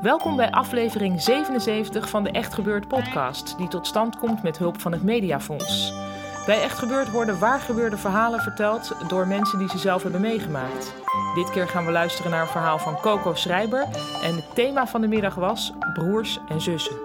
Welkom 0.00 0.36
bij 0.36 0.50
aflevering 0.50 1.22
77 1.22 2.08
van 2.08 2.24
de 2.24 2.30
Echt 2.30 2.54
Gebeurd 2.54 2.88
podcast, 2.88 3.58
die 3.58 3.68
tot 3.68 3.86
stand 3.86 4.18
komt 4.18 4.42
met 4.42 4.58
hulp 4.58 4.80
van 4.80 4.92
het 4.92 5.02
Mediafonds. 5.02 5.92
Bij 6.46 6.62
Echt 6.62 6.78
Gebeurd 6.78 7.10
worden 7.10 7.38
waargebeurde 7.38 7.96
verhalen 7.96 8.40
verteld 8.40 8.92
door 9.08 9.26
mensen 9.26 9.58
die 9.58 9.68
ze 9.68 9.78
zelf 9.78 10.02
hebben 10.02 10.20
meegemaakt. 10.20 10.94
Dit 11.34 11.50
keer 11.50 11.68
gaan 11.68 11.86
we 11.86 11.92
luisteren 11.92 12.30
naar 12.30 12.40
een 12.40 12.46
verhaal 12.46 12.78
van 12.78 13.00
Coco 13.00 13.34
Schrijber 13.34 13.88
en 14.22 14.34
het 14.34 14.54
thema 14.54 14.86
van 14.86 15.00
de 15.00 15.08
middag 15.08 15.34
was 15.34 15.72
broers 15.94 16.38
en 16.48 16.60
zussen. 16.60 16.96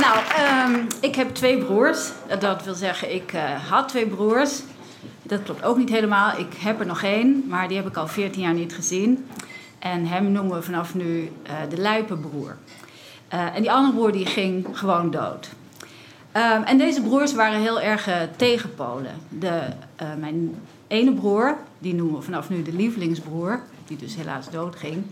Nou, 0.00 0.18
ehm, 0.36 0.84
ik 1.00 1.14
heb 1.14 1.34
twee 1.34 1.58
broers. 1.64 2.10
Dat 2.38 2.64
wil 2.64 2.74
zeggen, 2.74 3.14
ik 3.14 3.32
uh, 3.32 3.70
had 3.70 3.88
twee 3.88 4.06
broers. 4.06 4.62
Dat 5.28 5.42
klopt 5.42 5.64
ook 5.64 5.76
niet 5.76 5.88
helemaal. 5.88 6.38
Ik 6.38 6.54
heb 6.58 6.80
er 6.80 6.86
nog 6.86 7.02
één, 7.02 7.44
maar 7.48 7.68
die 7.68 7.76
heb 7.76 7.86
ik 7.86 7.96
al 7.96 8.08
14 8.08 8.42
jaar 8.42 8.54
niet 8.54 8.74
gezien. 8.74 9.26
En 9.78 10.06
hem 10.06 10.32
noemen 10.32 10.56
we 10.56 10.62
vanaf 10.62 10.94
nu 10.94 11.22
uh, 11.22 11.52
de 11.68 11.80
Luipenbroer. 11.80 12.56
Uh, 13.34 13.54
en 13.54 13.60
die 13.60 13.72
andere 13.72 13.94
broer 13.94 14.12
die 14.12 14.26
ging 14.26 14.66
gewoon 14.72 15.10
dood. 15.10 15.48
Um, 16.32 16.62
en 16.62 16.78
deze 16.78 17.02
broers 17.02 17.34
waren 17.34 17.60
heel 17.60 17.80
erg 17.80 18.08
uh, 18.08 18.14
tegenpolen. 18.36 19.12
De, 19.28 19.60
mijn 20.18 20.54
ene 20.86 21.12
broer, 21.12 21.56
die 21.78 21.94
noemen 21.94 22.16
we 22.16 22.22
vanaf 22.22 22.48
nu 22.48 22.62
de 22.62 22.72
lievelingsbroer, 22.72 23.60
die 23.86 23.96
dus 23.96 24.16
helaas 24.16 24.50
dood 24.50 24.76
ging. 24.76 25.04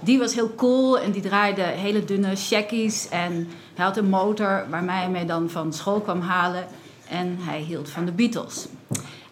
Die 0.00 0.18
was 0.18 0.34
heel 0.34 0.54
cool 0.54 0.98
en 0.98 1.10
die 1.10 1.22
draaide 1.22 1.62
hele 1.62 2.04
dunne 2.04 2.36
checkies. 2.36 3.08
En 3.08 3.48
hij 3.74 3.84
had 3.84 3.96
een 3.96 4.08
motor 4.08 4.66
waarmee 4.70 4.96
hij 4.96 5.10
mij 5.10 5.26
dan 5.26 5.50
van 5.50 5.72
school 5.72 6.00
kwam 6.00 6.20
halen. 6.20 6.66
En 7.08 7.36
hij 7.40 7.60
hield 7.60 7.88
van 7.88 8.04
de 8.04 8.12
Beatles. 8.12 8.66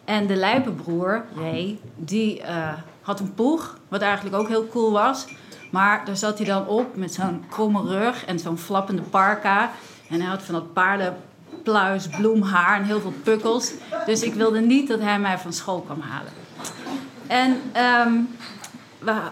En 0.05 0.27
de 0.27 0.37
lijpenbroer, 0.37 1.25
Ray, 1.37 1.79
die 1.97 2.41
uh, 2.41 2.73
had 3.03 3.21
een 3.21 3.35
poeg, 3.35 3.79
wat 3.89 4.01
eigenlijk 4.01 4.37
ook 4.37 4.49
heel 4.49 4.69
cool 4.69 4.93
was. 4.93 5.27
Maar 5.71 6.05
daar 6.05 6.17
zat 6.17 6.39
hij 6.39 6.47
dan 6.47 6.67
op 6.67 6.97
met 6.97 7.15
zo'n 7.15 7.45
kromme 7.49 7.83
rug 7.83 8.25
en 8.25 8.39
zo'n 8.39 8.59
flappende 8.59 9.03
parka. 9.03 9.71
En 10.09 10.21
hij 10.21 10.31
had 10.31 10.43
van 10.43 10.55
dat 10.55 10.73
paardenpluis, 10.73 12.09
bloemhaar 12.09 12.77
en 12.77 12.85
heel 12.85 13.01
veel 13.01 13.15
pukkels. 13.23 13.73
Dus 14.07 14.23
ik 14.23 14.35
wilde 14.35 14.61
niet 14.61 14.89
dat 14.89 15.01
hij 15.01 15.19
mij 15.19 15.39
van 15.39 15.53
school 15.53 15.81
kwam 15.81 16.01
halen. 16.01 16.33
En 17.27 17.61
um, 18.07 18.29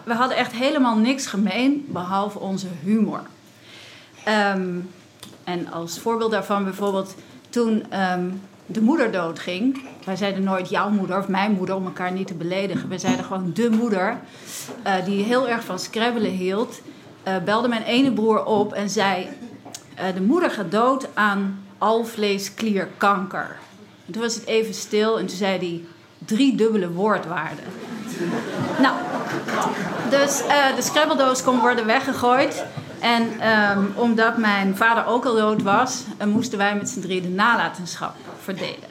we, 0.04 0.14
hadden 0.14 0.36
echt 0.36 0.52
helemaal 0.52 0.96
niks 0.96 1.26
gemeen, 1.26 1.86
behalve 1.88 2.38
onze 2.38 2.66
humor. 2.82 3.20
Um, 4.54 4.90
en 5.44 5.72
als 5.72 5.98
voorbeeld 5.98 6.30
daarvan 6.30 6.64
bijvoorbeeld 6.64 7.14
toen 7.48 8.00
um, 8.00 8.40
de 8.66 8.80
moeder 8.80 9.10
doodging. 9.10 9.82
Wij 10.04 10.16
zeiden 10.16 10.42
nooit 10.42 10.68
jouw 10.68 10.90
moeder 10.90 11.18
of 11.18 11.28
mijn 11.28 11.52
moeder 11.52 11.74
om 11.74 11.84
elkaar 11.84 12.12
niet 12.12 12.26
te 12.26 12.34
beledigen. 12.34 12.88
We 12.88 12.98
zeiden 12.98 13.24
gewoon 13.24 13.50
de 13.54 13.70
moeder, 13.70 14.20
uh, 14.86 15.04
die 15.04 15.24
heel 15.24 15.48
erg 15.48 15.64
van 15.64 15.78
scrabbelen 15.78 16.30
hield. 16.30 16.80
Uh, 17.28 17.36
belde 17.44 17.68
mijn 17.68 17.82
ene 17.82 18.12
broer 18.12 18.44
op 18.44 18.72
en 18.72 18.90
zei: 18.90 19.28
uh, 19.98 20.14
De 20.14 20.20
moeder 20.22 20.50
gaat 20.50 20.70
dood 20.70 21.08
aan 21.14 21.64
alvleesklierkanker. 21.78 23.56
En 24.06 24.12
toen 24.12 24.22
was 24.22 24.34
het 24.34 24.46
even 24.46 24.74
stil 24.74 25.18
en 25.18 25.26
toen 25.26 25.36
zei 25.36 25.58
hij: 25.58 25.84
Drie 26.18 26.56
dubbele 26.56 26.90
woordwaarden. 26.90 27.64
nou, 28.80 28.94
dus 30.10 30.42
de 30.76 30.82
scrabbeldoos 30.82 31.42
kon 31.42 31.58
worden 31.58 31.86
weggegooid. 31.86 32.64
En 33.02 33.48
um, 33.48 33.92
omdat 33.94 34.36
mijn 34.36 34.76
vader 34.76 35.06
ook 35.06 35.24
al 35.24 35.34
dood 35.34 35.62
was, 35.62 36.02
moesten 36.24 36.58
wij 36.58 36.76
met 36.76 36.88
z'n 36.88 37.00
drie 37.00 37.20
de 37.20 37.28
nalatenschap 37.28 38.14
verdelen. 38.42 38.90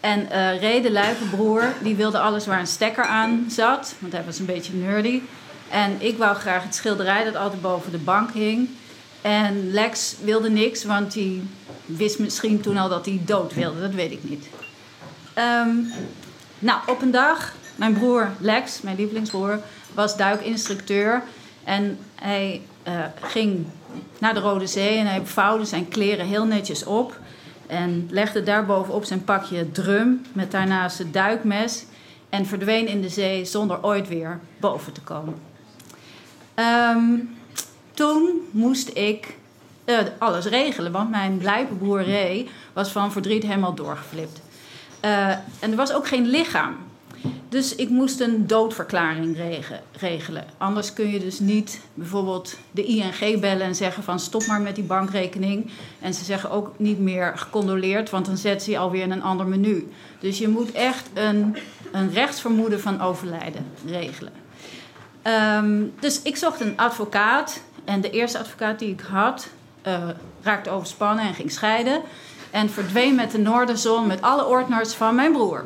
En 0.00 0.20
uh, 0.20 0.60
Ray, 0.60 0.82
de 0.82 0.92
luipenbroer, 0.92 1.72
die 1.82 1.96
wilde 1.96 2.18
alles 2.18 2.46
waar 2.46 2.60
een 2.60 2.66
stekker 2.66 3.04
aan 3.04 3.44
zat. 3.48 3.94
Want 3.98 4.12
hij 4.12 4.24
was 4.24 4.38
een 4.38 4.46
beetje 4.46 4.72
nerdy. 4.72 5.22
En 5.70 5.96
ik 5.98 6.18
wou 6.18 6.36
graag 6.36 6.62
het 6.62 6.74
schilderij 6.74 7.24
dat 7.24 7.36
altijd 7.36 7.60
boven 7.60 7.90
de 7.90 7.98
bank 7.98 8.32
hing. 8.32 8.68
En 9.20 9.72
Lex 9.72 10.14
wilde 10.22 10.50
niks, 10.50 10.84
want 10.84 11.14
hij 11.14 11.42
wist 11.86 12.18
misschien 12.18 12.60
toen 12.60 12.76
al 12.76 12.88
dat 12.88 13.06
hij 13.06 13.20
dood 13.24 13.54
wilde. 13.54 13.80
Dat 13.80 13.94
weet 13.94 14.12
ik 14.12 14.24
niet. 14.24 14.48
Um, 15.66 15.92
nou, 16.58 16.80
op 16.86 17.02
een 17.02 17.10
dag, 17.10 17.52
mijn 17.76 17.92
broer 17.92 18.30
Lex, 18.40 18.80
mijn 18.80 18.96
lievelingsbroer, 18.96 19.60
was 19.94 20.16
duikinstructeur. 20.16 21.22
En 21.68 21.98
hij 22.14 22.62
uh, 22.88 23.04
ging 23.20 23.66
naar 24.18 24.34
de 24.34 24.40
Rode 24.40 24.66
Zee 24.66 24.98
en 24.98 25.06
hij 25.06 25.26
vouwde 25.26 25.64
zijn 25.64 25.88
kleren 25.88 26.26
heel 26.26 26.44
netjes 26.44 26.84
op. 26.84 27.18
En 27.66 28.08
legde 28.10 28.42
daarbovenop 28.42 29.04
zijn 29.04 29.24
pakje 29.24 29.70
drum 29.70 30.22
met 30.32 30.50
daarnaast 30.50 30.98
het 30.98 31.12
duikmes. 31.12 31.84
En 32.28 32.46
verdween 32.46 32.86
in 32.88 33.00
de 33.00 33.08
zee 33.08 33.44
zonder 33.44 33.82
ooit 33.82 34.08
weer 34.08 34.40
boven 34.60 34.92
te 34.92 35.00
komen. 35.00 35.34
Um, 36.94 37.36
toen 37.94 38.48
moest 38.50 38.90
ik 38.94 39.36
uh, 39.84 39.98
alles 40.18 40.44
regelen, 40.44 40.92
want 40.92 41.10
mijn 41.10 41.38
blijpenbroer 41.38 42.04
Ray 42.04 42.48
was 42.72 42.92
van 42.92 43.12
verdriet 43.12 43.42
helemaal 43.42 43.74
doorgeflipt. 43.74 44.40
Uh, 45.04 45.28
en 45.30 45.70
er 45.70 45.76
was 45.76 45.92
ook 45.92 46.06
geen 46.06 46.26
lichaam. 46.26 46.76
Dus 47.48 47.74
ik 47.74 47.88
moest 47.88 48.20
een 48.20 48.46
doodverklaring 48.46 49.38
regelen. 49.92 50.44
Anders 50.58 50.92
kun 50.92 51.10
je 51.10 51.18
dus 51.18 51.38
niet 51.38 51.80
bijvoorbeeld 51.94 52.56
de 52.70 52.84
ING 52.84 53.40
bellen 53.40 53.66
en 53.66 53.74
zeggen 53.74 54.02
van 54.02 54.20
stop 54.20 54.46
maar 54.46 54.60
met 54.60 54.74
die 54.74 54.84
bankrekening. 54.84 55.70
En 56.00 56.14
ze 56.14 56.24
zeggen 56.24 56.50
ook 56.50 56.72
niet 56.76 56.98
meer 56.98 57.38
gecondoleerd, 57.38 58.10
want 58.10 58.26
dan 58.26 58.36
zet 58.36 58.62
ze 58.62 58.70
je 58.70 58.78
alweer 58.78 59.02
in 59.02 59.10
een 59.10 59.22
ander 59.22 59.46
menu. 59.46 59.88
Dus 60.18 60.38
je 60.38 60.48
moet 60.48 60.72
echt 60.72 61.08
een, 61.14 61.56
een 61.92 62.12
rechtsvermoeden 62.12 62.80
van 62.80 63.00
overlijden 63.00 63.66
regelen. 63.86 64.32
Um, 65.22 65.92
dus 66.00 66.22
ik 66.22 66.36
zocht 66.36 66.60
een 66.60 66.76
advocaat. 66.76 67.60
En 67.84 68.00
de 68.00 68.10
eerste 68.10 68.38
advocaat 68.38 68.78
die 68.78 68.90
ik 68.90 69.00
had, 69.00 69.48
uh, 69.86 70.08
raakte 70.42 70.70
overspannen 70.70 71.24
en 71.24 71.34
ging 71.34 71.52
scheiden. 71.52 72.02
En 72.50 72.70
verdween 72.70 73.14
met 73.14 73.30
de 73.30 73.38
Noorderzon 73.38 74.06
met 74.06 74.22
alle 74.22 74.46
ordners 74.46 74.94
van 74.94 75.14
mijn 75.14 75.32
broer 75.32 75.64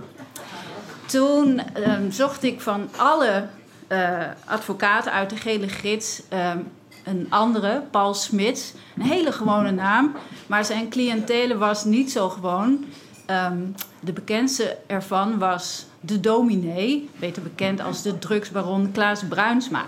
toen 1.06 1.60
um, 1.76 2.10
zocht 2.10 2.42
ik 2.42 2.60
van 2.60 2.88
alle 2.96 3.46
uh, 3.88 4.18
advocaten 4.44 5.12
uit 5.12 5.30
de 5.30 5.36
gele 5.36 5.68
gids 5.68 6.22
um, 6.32 6.70
een 7.04 7.26
andere, 7.28 7.82
Paul 7.90 8.14
Smits. 8.14 8.72
Een 8.96 9.02
hele 9.02 9.32
gewone 9.32 9.70
naam, 9.70 10.14
maar 10.46 10.64
zijn 10.64 10.88
cliëntele 10.88 11.56
was 11.56 11.84
niet 11.84 12.12
zo 12.12 12.28
gewoon. 12.28 12.84
Um, 13.30 13.74
de 14.00 14.12
bekendste 14.12 14.78
ervan 14.86 15.38
was 15.38 15.86
de 16.00 16.20
dominee, 16.20 17.10
beter 17.18 17.42
bekend 17.42 17.80
als 17.80 18.02
de 18.02 18.18
drugsbaron 18.18 18.92
Klaas 18.92 19.22
Bruinsma. 19.28 19.84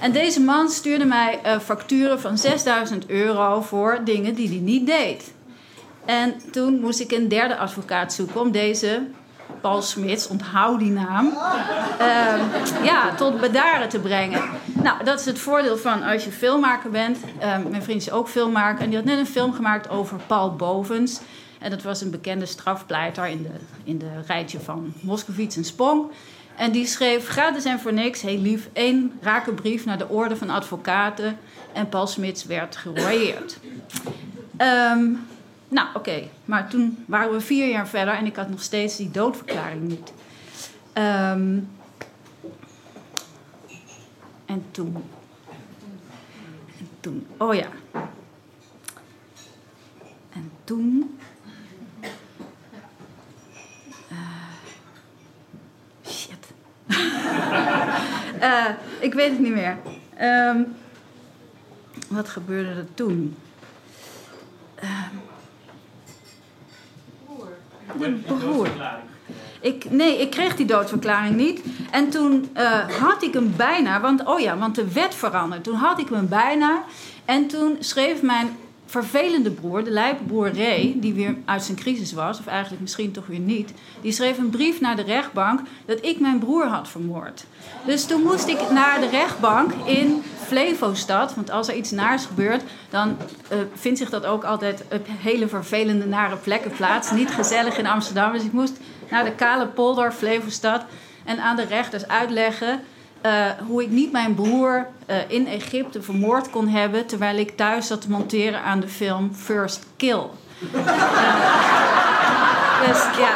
En 0.00 0.12
deze 0.12 0.40
man 0.40 0.68
stuurde 0.68 1.04
mij 1.04 1.40
facturen 1.62 2.20
van 2.20 2.38
6000 2.38 3.06
euro 3.06 3.60
voor 3.60 4.00
dingen 4.04 4.34
die 4.34 4.48
hij 4.48 4.58
niet 4.58 4.86
deed. 4.86 5.34
En 6.04 6.34
toen 6.50 6.80
moest 6.80 7.00
ik 7.00 7.10
een 7.10 7.28
derde 7.28 7.56
advocaat 7.56 8.12
zoeken 8.12 8.40
om 8.40 8.50
deze 8.50 9.02
Paul 9.60 9.82
Smits, 9.82 10.28
onthoud 10.28 10.78
die 10.78 10.90
naam, 10.90 11.26
uh, 12.00 12.84
ja, 12.84 13.14
tot 13.14 13.40
bedaren 13.40 13.88
te 13.88 13.98
brengen. 13.98 14.42
Nou, 14.64 15.04
dat 15.04 15.20
is 15.20 15.26
het 15.26 15.38
voordeel 15.38 15.76
van 15.76 16.02
als 16.02 16.24
je 16.24 16.30
filmmaker 16.30 16.90
bent. 16.90 17.18
Uh, 17.38 17.56
mijn 17.70 17.82
vriend 17.82 18.00
is 18.00 18.10
ook 18.10 18.28
filmmaker 18.28 18.82
en 18.82 18.88
die 18.88 18.98
had 18.98 19.06
net 19.06 19.18
een 19.18 19.26
film 19.26 19.52
gemaakt 19.52 19.88
over 19.88 20.20
Paul 20.26 20.54
Bovens. 20.54 21.20
En 21.58 21.70
dat 21.70 21.82
was 21.82 22.00
een 22.00 22.10
bekende 22.10 22.46
strafpleiter 22.46 23.26
in 23.26 23.42
de, 23.42 23.50
in 23.84 23.98
de 23.98 24.10
rijtje 24.26 24.60
van 24.60 24.92
Moskovits 25.00 25.56
en 25.56 25.64
Spong. 25.64 26.10
En 26.56 26.72
die 26.72 26.86
schreef 26.86 27.28
gratis 27.28 27.64
en 27.64 27.80
voor 27.80 27.92
niks, 27.92 28.22
heel 28.22 28.38
lief, 28.38 28.68
één 28.72 29.12
rake 29.20 29.52
brief 29.52 29.84
naar 29.84 29.98
de 29.98 30.08
orde 30.08 30.36
van 30.36 30.50
advocaten. 30.50 31.38
En 31.72 31.88
Paul 31.88 32.06
Smits 32.06 32.44
werd 32.44 32.76
geroyeerd. 32.76 33.58
Um, 34.92 35.26
nou, 35.68 35.88
oké. 35.94 36.22
Maar 36.44 36.68
toen 36.68 37.04
waren 37.06 37.32
we 37.32 37.40
vier 37.40 37.68
jaar 37.68 37.88
verder 37.88 38.14
en 38.14 38.26
ik 38.26 38.36
had 38.36 38.48
nog 38.48 38.62
steeds 38.62 38.96
die 38.96 39.10
doodverklaring 39.10 39.82
niet. 39.82 40.12
Um, 40.94 41.68
en 44.46 44.64
toen. 44.70 44.96
En 46.78 46.88
toen. 47.00 47.26
Oh 47.36 47.54
ja. 47.54 47.68
En 50.32 50.50
toen. 50.64 51.18
Uh, 54.12 54.18
shit. 56.06 56.52
uh, 58.40 58.68
ik 59.06 59.14
weet 59.14 59.30
het 59.30 59.40
niet 59.40 59.54
meer. 59.54 59.76
Um, 60.20 60.74
wat 62.08 62.28
gebeurde 62.28 62.70
er 62.70 62.94
toen? 62.94 63.36
De 67.98 68.10
broer. 68.10 68.68
Ik, 69.60 69.90
nee, 69.90 70.20
ik 70.20 70.30
kreeg 70.30 70.56
die 70.56 70.66
doodverklaring 70.66 71.36
niet. 71.36 71.62
En 71.90 72.10
toen 72.10 72.48
uh, 72.56 72.90
had 73.00 73.22
ik 73.22 73.32
hem 73.32 73.52
bijna, 73.56 74.00
want 74.00 74.24
oh 74.24 74.40
ja, 74.40 74.58
want 74.58 74.74
de 74.74 74.92
wet 74.92 75.14
veranderde. 75.14 75.70
Toen 75.70 75.78
had 75.78 75.98
ik 75.98 76.08
hem 76.08 76.28
bijna. 76.28 76.82
En 77.24 77.46
toen 77.46 77.76
schreef 77.80 78.22
mijn 78.22 78.56
vervelende 78.86 79.50
broer, 79.50 79.84
de 79.84 79.90
lijpbroer 79.90 80.56
Ray, 80.56 80.96
die 80.96 81.14
weer 81.14 81.36
uit 81.44 81.62
zijn 81.62 81.76
crisis 81.76 82.12
was, 82.12 82.38
of 82.38 82.46
eigenlijk 82.46 82.82
misschien 82.82 83.12
toch 83.12 83.26
weer 83.26 83.38
niet, 83.38 83.72
die 84.00 84.12
schreef 84.12 84.38
een 84.38 84.50
brief 84.50 84.80
naar 84.80 84.96
de 84.96 85.02
rechtbank 85.02 85.60
dat 85.86 86.04
ik 86.04 86.20
mijn 86.20 86.38
broer 86.38 86.66
had 86.66 86.88
vermoord. 86.88 87.44
Dus 87.86 88.04
toen 88.04 88.22
moest 88.22 88.48
ik 88.48 88.70
naar 88.70 89.00
de 89.00 89.08
rechtbank 89.08 89.72
in 89.84 90.22
Flevostad, 90.46 91.34
want 91.34 91.50
als 91.50 91.68
er 91.68 91.74
iets 91.74 91.90
naars 91.90 92.24
gebeurt, 92.24 92.62
dan 92.90 93.16
uh, 93.52 93.58
vindt 93.74 93.98
zich 93.98 94.10
dat 94.10 94.26
ook 94.26 94.44
altijd 94.44 94.84
op 94.92 95.06
hele 95.08 95.48
vervelende, 95.48 96.06
nare 96.06 96.36
plekken 96.36 96.70
plaats. 96.70 97.10
Niet 97.10 97.30
gezellig 97.30 97.78
in 97.78 97.86
Amsterdam, 97.86 98.32
dus 98.32 98.44
ik 98.44 98.52
moest 98.52 98.76
naar 99.10 99.24
de 99.24 99.32
kale 99.32 99.66
polder 99.66 100.12
Flevostad 100.12 100.84
en 101.24 101.38
aan 101.38 101.56
de 101.56 101.64
rechters 101.64 102.08
uitleggen 102.08 102.80
uh, 103.26 103.66
hoe 103.66 103.82
ik 103.82 103.90
niet 103.90 104.12
mijn 104.12 104.34
broer 104.34 104.86
uh, 105.10 105.16
in 105.28 105.46
Egypte 105.46 106.02
vermoord 106.02 106.50
kon 106.50 106.68
hebben 106.68 107.06
terwijl 107.06 107.36
ik 107.36 107.56
thuis 107.56 107.86
zat 107.86 108.00
te 108.00 108.10
monteren 108.10 108.62
aan 108.62 108.80
de 108.80 108.88
film 108.88 109.34
First 109.34 109.86
Kill. 109.96 110.22
Uh, 110.74 110.86
dus 112.86 113.02
ja. 113.18 113.34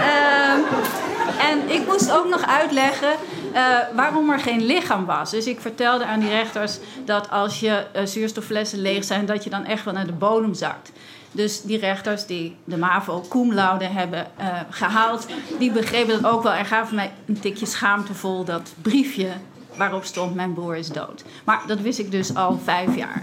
Ehm, 0.00 0.60
en 1.50 1.70
ik 1.70 1.86
moest 1.86 2.12
ook 2.12 2.28
nog 2.28 2.46
uitleggen 2.46 3.12
waarom 3.94 4.30
er 4.30 4.38
geen 4.38 4.64
lichaam 4.64 5.04
was. 5.04 5.30
Dus 5.30 5.46
ik 5.46 5.60
vertelde 5.60 6.04
aan 6.04 6.20
die 6.20 6.28
rechters 6.28 6.78
dat 7.04 7.30
als 7.30 7.60
je 7.60 7.84
zuurstofflessen 8.04 8.80
leeg 8.80 9.04
zijn, 9.04 9.26
dat 9.26 9.44
je 9.44 9.50
dan 9.50 9.64
echt 9.64 9.84
wel 9.84 9.94
naar 9.94 10.06
de 10.06 10.12
bodem 10.12 10.54
zakt. 10.54 10.92
Dus 11.32 11.62
die 11.62 11.78
rechters 11.78 12.26
die 12.26 12.56
de 12.64 12.76
MAVO 12.76 13.24
cum 13.28 13.50
hebben 13.50 14.26
uh, 14.40 14.60
gehaald, 14.70 15.26
die 15.58 15.72
begrepen 15.72 16.22
dat 16.22 16.32
ook 16.32 16.42
wel 16.42 16.52
en 16.52 16.64
gaven 16.64 16.94
mij 16.94 17.12
een 17.26 17.40
tikje 17.40 17.66
schaamtevol 17.66 18.44
dat 18.44 18.74
briefje 18.82 19.28
waarop 19.76 20.04
stond 20.04 20.34
mijn 20.34 20.52
broer 20.52 20.76
is 20.76 20.88
dood. 20.88 21.24
Maar 21.44 21.62
dat 21.66 21.80
wist 21.80 21.98
ik 21.98 22.10
dus 22.10 22.34
al 22.34 22.58
vijf 22.64 22.96
jaar. 22.96 23.22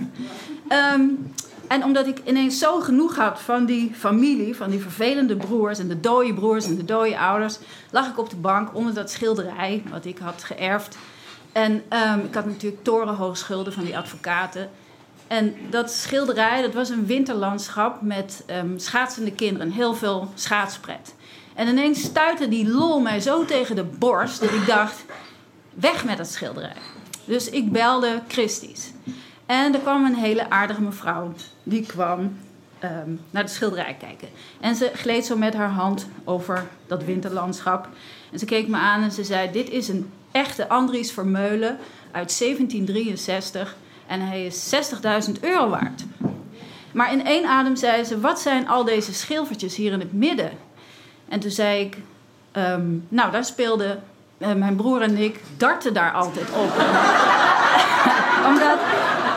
Um, 0.96 1.32
en 1.68 1.84
omdat 1.84 2.08
ik 2.08 2.22
ineens 2.26 2.60
zo 2.60 2.80
genoeg 2.80 3.16
had 3.16 3.42
van 3.42 3.66
die 3.66 3.92
familie, 3.96 4.56
van 4.56 4.70
die 4.70 4.80
vervelende 4.80 5.36
broers 5.36 5.80
en 5.80 5.88
de 5.88 6.00
dode 6.00 6.34
broers 6.34 6.66
en 6.66 6.76
de 6.76 6.86
dode 6.86 7.20
ouders, 7.20 7.60
lag 7.92 8.10
ik 8.10 8.20
op 8.20 8.30
de 8.30 8.36
bank 8.36 8.76
onder 8.76 8.94
dat 8.94 9.12
schilderij 9.12 9.84
wat 9.90 10.06
ik 10.06 10.18
had 10.18 10.44
geërfd. 10.44 10.98
En 11.52 11.72
um, 11.72 12.20
ik 12.26 12.34
had 12.34 12.46
natuurlijk 12.46 12.84
torenhoog 12.84 13.38
schulden 13.38 13.74
van 13.74 13.84
die 13.84 13.98
advocaten. 13.98 14.70
En 15.30 15.56
dat 15.70 15.92
schilderij, 15.92 16.62
dat 16.62 16.74
was 16.74 16.90
een 16.90 17.06
winterlandschap 17.06 18.02
met 18.02 18.44
um, 18.52 18.80
schaatsende 18.80 19.32
kinderen. 19.32 19.72
Heel 19.72 19.94
veel 19.94 20.32
schaatspret. 20.36 21.16
En 21.56 21.68
ineens 21.68 22.02
stuitte 22.02 22.48
die 22.48 22.70
lol 22.70 23.00
mij 23.00 23.20
zo 23.20 23.46
tegen 23.46 23.76
de 23.76 23.84
borst 23.84 24.40
dat 24.40 24.52
ik 24.52 24.66
dacht, 24.66 25.06
weg 25.74 26.06
met 26.06 26.18
dat 26.18 26.28
schilderij. 26.28 26.76
Dus 27.26 27.50
ik 27.50 27.72
belde 27.72 28.22
Christies. 28.28 28.92
En 29.46 29.74
er 29.74 29.80
kwam 29.80 30.06
een 30.06 30.16
hele 30.16 30.50
aardige 30.50 30.82
mevrouw. 30.82 31.34
Die 31.64 31.86
kwam 31.86 32.38
um, 32.84 33.22
naar 33.30 33.44
de 33.44 33.52
schilderij 33.52 33.96
kijken. 34.00 34.28
En 34.60 34.76
ze 34.76 34.92
gleed 34.94 35.26
zo 35.26 35.38
met 35.38 35.54
haar 35.54 35.72
hand 35.72 36.08
over 36.24 36.68
dat 36.88 37.04
winterlandschap. 37.04 37.88
En 38.32 38.40
ze 38.40 38.46
keek 38.46 38.68
me 38.68 38.78
aan 38.78 39.04
en 39.04 39.12
ze 39.12 39.24
zei: 39.24 39.52
Dit 39.52 39.70
is 39.70 39.88
een 39.88 40.12
echte 40.32 40.70
Andries 40.70 41.12
Vermeulen 41.12 41.78
uit 42.12 42.40
1763 42.40 43.76
en 44.10 44.22
hij 44.22 44.46
is 44.46 44.74
60.000 45.28 45.32
euro 45.42 45.70
waard. 45.70 46.04
Maar 46.92 47.12
in 47.12 47.26
één 47.26 47.46
adem 47.46 47.76
zei 47.76 48.04
ze: 48.04 48.20
Wat 48.20 48.40
zijn 48.40 48.68
al 48.68 48.84
deze 48.84 49.14
schilfertjes 49.14 49.76
hier 49.76 49.92
in 49.92 50.00
het 50.00 50.14
midden? 50.14 50.52
En 51.30 51.40
toen 51.40 51.52
zei 51.52 51.82
ik: 51.82 51.98
um, 52.54 53.06
Nou, 53.10 53.32
daar 53.32 53.46
speelden 53.46 54.04
uh, 54.38 54.54
mijn 54.54 54.76
broer 54.76 55.02
en 55.02 55.18
ik 55.18 55.40
darten 55.58 55.94
daar 55.94 56.12
altijd 56.12 56.50
op. 56.50 56.72
omdat, 58.50 58.78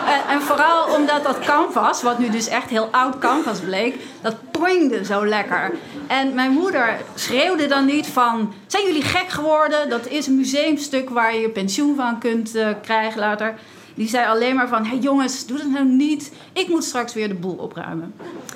uh, 0.05 0.33
en 0.33 0.43
vooral 0.43 0.95
omdat 0.95 1.25
dat 1.25 1.39
canvas, 1.39 2.03
wat 2.03 2.19
nu 2.19 2.31
dus 2.31 2.49
echt 2.49 2.71
heel 2.71 2.89
oud 2.91 3.19
canvas 3.19 3.61
bleek, 3.61 3.97
dat 4.21 4.35
poingde 4.51 5.05
zo 5.05 5.27
lekker. 5.27 5.73
En 6.07 6.35
mijn 6.35 6.51
moeder 6.51 6.97
schreeuwde 7.15 7.67
dan 7.67 7.85
niet 7.85 8.07
van: 8.07 8.53
Zijn 8.67 8.87
jullie 8.87 9.03
gek 9.03 9.29
geworden? 9.29 9.89
Dat 9.89 10.07
is 10.07 10.27
een 10.27 10.37
museumstuk 10.37 11.11
waar 11.11 11.35
je 11.35 11.49
pensioen 11.49 11.97
van 11.97 12.19
kunt 12.19 12.57
uh, 12.57 12.69
krijgen 12.83 13.21
later. 13.21 13.55
Die 13.95 14.09
zei 14.09 14.27
alleen 14.27 14.55
maar 14.55 14.69
van, 14.69 14.85
hé 14.85 14.89
hey 14.89 14.99
jongens, 14.99 15.47
doe 15.47 15.59
dat 15.59 15.71
nou 15.71 15.85
niet. 15.85 16.33
Ik 16.53 16.69
moet 16.69 16.85
straks 16.85 17.15
weer 17.15 17.29
de 17.29 17.35
boel 17.35 17.57
opruimen. 17.57 18.15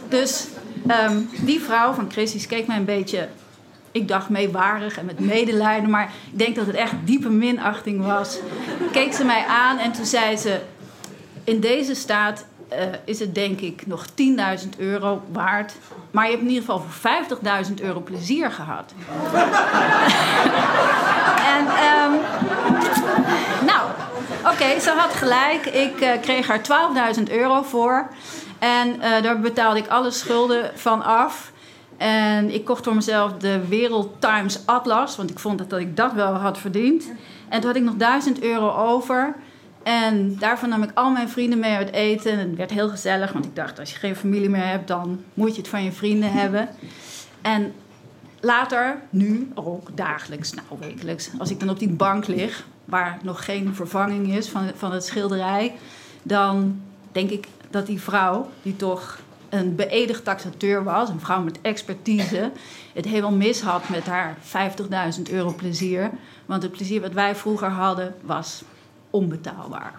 Dus 0.08 0.46
um, 1.08 1.28
die 1.40 1.60
vrouw 1.60 1.92
van 1.92 2.10
Christus 2.10 2.46
keek 2.46 2.66
mij 2.66 2.76
een 2.76 2.84
beetje, 2.84 3.28
ik 3.92 4.08
dacht 4.08 4.28
meewarig 4.28 4.98
en 4.98 5.04
met 5.04 5.18
medelijden. 5.18 5.90
Maar 5.90 6.12
ik 6.32 6.38
denk 6.38 6.56
dat 6.56 6.66
het 6.66 6.76
echt 6.76 6.94
diepe 7.04 7.30
minachting 7.30 8.04
was. 8.04 8.38
Keek 8.92 9.12
ze 9.12 9.24
mij 9.24 9.44
aan 9.46 9.78
en 9.78 9.92
toen 9.92 10.06
zei 10.06 10.36
ze, 10.36 10.60
in 11.44 11.60
deze 11.60 11.94
staat 11.94 12.46
uh, 12.72 12.78
is 13.04 13.18
het 13.18 13.34
denk 13.34 13.60
ik 13.60 13.86
nog 13.86 14.06
10.000 14.08 14.14
euro 14.78 15.22
waard. 15.32 15.74
Maar 16.10 16.24
je 16.24 16.30
hebt 16.30 16.42
in 16.42 16.48
ieder 16.48 16.64
geval 16.64 16.84
voor 16.88 17.10
50.000 17.68 17.74
euro 17.82 18.00
plezier 18.00 18.50
gehad. 18.50 18.92
en 21.54 21.60
um, 21.60 22.20
nou, 23.66 23.90
Oké, 24.52 24.80
ze 24.80 24.90
had 24.90 25.12
gelijk. 25.12 25.66
Ik 25.66 26.00
uh, 26.00 26.10
kreeg 26.20 26.46
haar 26.46 27.14
12.000 27.16 27.22
euro 27.22 27.62
voor. 27.62 28.08
En 28.58 28.88
uh, 28.96 29.22
daar 29.22 29.40
betaalde 29.40 29.78
ik 29.78 29.88
alle 29.88 30.10
schulden 30.10 30.70
van 30.74 31.04
af. 31.04 31.52
En 31.96 32.54
ik 32.54 32.64
kocht 32.64 32.84
voor 32.84 32.94
mezelf 32.94 33.32
de 33.32 33.66
Wereld 33.68 34.20
Times 34.20 34.66
Atlas, 34.66 35.16
want 35.16 35.30
ik 35.30 35.38
vond 35.38 35.58
dat, 35.58 35.70
dat 35.70 35.80
ik 35.80 35.96
dat 35.96 36.12
wel 36.12 36.34
had 36.34 36.58
verdiend. 36.58 37.04
En 37.48 37.60
toen 37.60 37.68
had 37.68 37.76
ik 37.76 37.82
nog 37.82 37.96
1000 37.96 38.42
euro 38.42 38.70
over. 38.70 39.34
En 39.82 40.36
daarvan 40.38 40.68
nam 40.68 40.82
ik 40.82 40.90
al 40.94 41.10
mijn 41.10 41.28
vrienden 41.28 41.58
mee 41.58 41.76
uit 41.76 41.92
eten. 41.92 42.32
En 42.32 42.38
het 42.38 42.56
werd 42.56 42.70
heel 42.70 42.88
gezellig, 42.88 43.32
want 43.32 43.44
ik 43.44 43.56
dacht: 43.56 43.78
als 43.78 43.90
je 43.90 43.98
geen 43.98 44.16
familie 44.16 44.48
meer 44.48 44.66
hebt, 44.66 44.88
dan 44.88 45.24
moet 45.34 45.54
je 45.54 45.60
het 45.60 45.70
van 45.70 45.84
je 45.84 45.92
vrienden 45.92 46.32
hebben. 46.32 46.68
En 47.42 47.74
later, 48.40 48.98
nu 49.10 49.50
ook 49.54 49.96
dagelijks, 49.96 50.52
nou 50.52 50.66
wekelijks, 50.78 51.30
als 51.38 51.50
ik 51.50 51.60
dan 51.60 51.70
op 51.70 51.78
die 51.78 51.88
bank 51.88 52.26
lig, 52.26 52.66
waar 52.86 53.18
nog 53.22 53.44
geen 53.44 53.74
vervanging 53.74 54.34
is 54.34 54.48
van, 54.48 54.70
van 54.76 54.92
het 54.92 55.04
schilderij, 55.04 55.74
dan 56.22 56.80
denk 57.12 57.30
ik 57.30 57.46
dat 57.70 57.86
die 57.86 58.00
vrouw, 58.00 58.50
die 58.62 58.76
toch 58.76 59.18
een 59.48 59.74
beëdigd 59.74 60.24
taxateur 60.24 60.84
was, 60.84 61.08
een 61.08 61.20
vrouw 61.20 61.42
met 61.42 61.60
expertise, 61.60 62.52
het 62.94 63.04
helemaal 63.04 63.32
mis 63.32 63.60
had 63.60 63.88
met 63.88 64.06
haar 64.06 64.36
50.000 65.16 65.22
euro 65.30 65.52
plezier. 65.52 66.10
Want 66.46 66.62
het 66.62 66.72
plezier 66.72 67.00
wat 67.00 67.12
wij 67.12 67.34
vroeger 67.34 67.68
hadden 67.68 68.14
was 68.22 68.62
onbetaalbaar. 69.10 69.94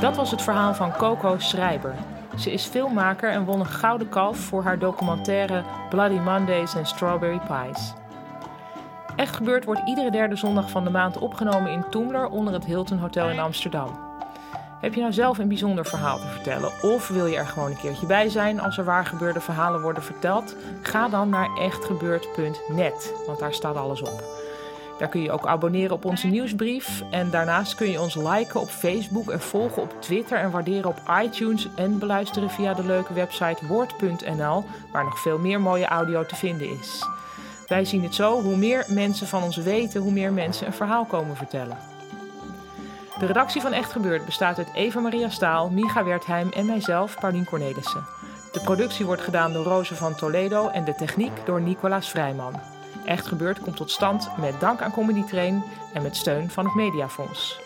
Dat 0.00 0.16
was 0.16 0.30
het 0.30 0.42
verhaal 0.42 0.74
van 0.74 0.92
Coco 0.92 1.38
Schrijber. 1.38 1.94
Ze 2.38 2.52
is 2.52 2.64
filmmaker 2.64 3.30
en 3.30 3.44
won 3.44 3.60
een 3.60 3.66
gouden 3.66 4.08
kalf 4.08 4.38
voor 4.38 4.62
haar 4.62 4.78
documentaire 4.78 5.62
Bloody 5.88 6.18
Mondays 6.18 6.74
en 6.74 6.86
Strawberry 6.86 7.40
Pies. 7.48 7.92
Echt 9.16 9.36
gebeurd 9.36 9.64
wordt 9.64 9.80
iedere 9.86 10.10
derde 10.10 10.36
zondag 10.36 10.70
van 10.70 10.84
de 10.84 10.90
maand 10.90 11.18
opgenomen 11.18 11.72
in 11.72 11.84
Toemler 11.90 12.28
onder 12.28 12.54
het 12.54 12.64
Hilton 12.64 12.98
Hotel 12.98 13.30
in 13.30 13.38
Amsterdam. 13.38 13.98
Heb 14.80 14.94
je 14.94 15.00
nou 15.00 15.12
zelf 15.12 15.38
een 15.38 15.48
bijzonder 15.48 15.86
verhaal 15.86 16.18
te 16.18 16.26
vertellen 16.26 16.70
of 16.82 17.08
wil 17.08 17.26
je 17.26 17.36
er 17.36 17.46
gewoon 17.46 17.70
een 17.70 17.80
keertje 17.80 18.06
bij 18.06 18.28
zijn 18.28 18.60
als 18.60 18.78
er 18.78 18.84
waar 18.84 19.06
gebeurde 19.06 19.40
verhalen 19.40 19.82
worden 19.82 20.02
verteld? 20.02 20.56
Ga 20.82 21.08
dan 21.08 21.28
naar 21.28 21.48
echtgebeurd.net, 21.58 23.14
want 23.26 23.38
daar 23.38 23.54
staat 23.54 23.76
alles 23.76 24.02
op. 24.02 24.39
Daar 25.00 25.08
kun 25.08 25.22
je 25.22 25.32
ook 25.32 25.46
abonneren 25.46 25.96
op 25.96 26.04
onze 26.04 26.26
nieuwsbrief. 26.26 27.02
En 27.10 27.30
daarnaast 27.30 27.74
kun 27.74 27.90
je 27.90 28.00
ons 28.00 28.14
liken 28.14 28.60
op 28.60 28.68
Facebook 28.68 29.30
en 29.30 29.40
volgen 29.40 29.82
op 29.82 30.02
Twitter 30.02 30.38
en 30.38 30.50
waarderen 30.50 30.90
op 30.90 31.02
iTunes. 31.22 31.68
En 31.74 31.98
beluisteren 31.98 32.50
via 32.50 32.74
de 32.74 32.84
leuke 32.84 33.12
website 33.12 33.66
woord.nl, 33.66 34.64
waar 34.92 35.04
nog 35.04 35.20
veel 35.20 35.38
meer 35.38 35.60
mooie 35.60 35.86
audio 35.86 36.26
te 36.26 36.36
vinden 36.36 36.78
is. 36.78 37.08
Wij 37.68 37.84
zien 37.84 38.02
het 38.02 38.14
zo: 38.14 38.42
hoe 38.42 38.56
meer 38.56 38.84
mensen 38.88 39.26
van 39.26 39.42
ons 39.42 39.56
weten, 39.56 40.00
hoe 40.00 40.12
meer 40.12 40.32
mensen 40.32 40.66
een 40.66 40.72
verhaal 40.72 41.04
komen 41.04 41.36
vertellen. 41.36 41.78
De 43.18 43.26
redactie 43.26 43.60
van 43.60 43.72
Echt 43.72 43.92
Gebeurd 43.92 44.24
bestaat 44.24 44.58
uit 44.58 44.74
Eva 44.74 45.00
Maria 45.00 45.28
Staal, 45.28 45.70
Micha 45.70 46.04
Wertheim 46.04 46.48
en 46.50 46.66
mijzelf, 46.66 47.20
Paulien 47.20 47.44
Cornelissen. 47.44 48.04
De 48.52 48.60
productie 48.60 49.06
wordt 49.06 49.22
gedaan 49.22 49.52
door 49.52 49.64
Roze 49.64 49.94
van 49.94 50.14
Toledo 50.14 50.68
en 50.68 50.84
de 50.84 50.94
techniek 50.94 51.32
door 51.44 51.60
Nicolaas 51.60 52.10
Vrijman. 52.10 52.79
Echt 53.10 53.26
Gebeurd 53.26 53.60
komt 53.60 53.76
tot 53.76 53.90
stand 53.90 54.30
met 54.38 54.60
dank 54.60 54.80
aan 54.80 54.92
Comedy 54.92 55.24
Train 55.24 55.64
en 55.92 56.02
met 56.02 56.16
steun 56.16 56.50
van 56.50 56.64
het 56.64 56.74
Mediafonds. 56.74 57.60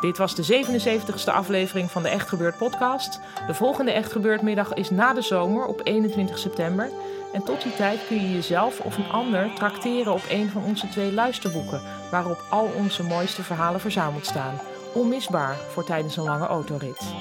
Dit 0.00 0.18
was 0.18 0.34
de 0.34 0.64
77ste 0.64 1.32
aflevering 1.32 1.90
van 1.90 2.02
de 2.02 2.08
Echt 2.08 2.28
Gebeurd 2.28 2.56
podcast. 2.56 3.20
De 3.46 3.54
volgende 3.54 3.90
Echt 3.90 4.12
Gebeurd 4.12 4.42
middag 4.42 4.74
is 4.74 4.90
na 4.90 5.12
de 5.12 5.22
zomer 5.22 5.66
op 5.66 5.80
21 5.84 6.38
september. 6.38 6.90
En 7.32 7.44
tot 7.44 7.62
die 7.62 7.74
tijd 7.74 8.06
kun 8.06 8.16
je 8.16 8.32
jezelf 8.32 8.80
of 8.80 8.96
een 8.96 9.10
ander 9.10 9.50
trakteren 9.54 10.12
op 10.12 10.22
een 10.28 10.48
van 10.48 10.64
onze 10.64 10.88
twee 10.88 11.12
luisterboeken, 11.12 11.80
waarop 12.10 12.44
al 12.50 12.70
onze 12.76 13.02
mooiste 13.02 13.42
verhalen 13.42 13.80
verzameld 13.80 14.26
staan. 14.26 14.60
Onmisbaar 14.94 15.56
voor 15.72 15.84
tijdens 15.84 16.16
een 16.16 16.24
lange 16.24 16.46
autorit. 16.46 17.14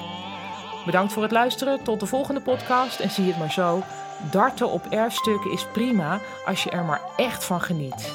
Bedankt 0.86 1.14
voor 1.14 1.24
het 1.24 1.32
luisteren, 1.32 1.84
tot 1.84 2.00
de 2.00 2.06
volgende 2.06 2.42
podcast 2.42 3.00
en 3.00 3.12
zie 3.12 3.28
het 3.28 3.38
maar 3.38 3.52
zo. 3.52 3.84
Darten 4.32 4.70
op 4.70 4.86
erfstukken 4.90 5.52
is 5.52 5.66
prima 5.74 6.20
als 6.46 6.64
je 6.64 6.70
er 6.70 6.84
maar 6.84 7.02
echt 7.16 7.44
van 7.44 7.62
geniet. 7.62 8.14